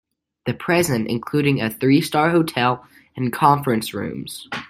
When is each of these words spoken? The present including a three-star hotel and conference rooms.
The 0.47 0.55
present 0.55 1.07
including 1.09 1.61
a 1.61 1.69
three-star 1.69 2.31
hotel 2.31 2.83
and 3.15 3.31
conference 3.31 3.93
rooms. 3.93 4.47